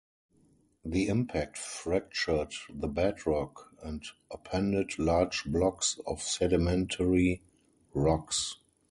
The 0.83 1.09
impact 1.09 1.59
fractured 1.59 2.53
the 2.73 2.87
bedrock, 2.87 3.69
and 3.83 4.03
upended 4.31 4.97
large 4.97 5.43
blocks 5.45 5.99
of 6.07 6.23
sedimentary 6.23 7.43
rocks. 7.93 8.57